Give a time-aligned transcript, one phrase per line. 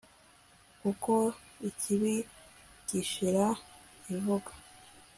[0.81, 1.13] kuko
[1.69, 2.13] ikibi
[2.89, 3.45] gishira
[4.23, 4.51] vuba